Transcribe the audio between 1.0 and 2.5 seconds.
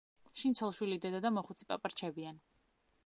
დედა და მოხუცი პაპა რჩებიან.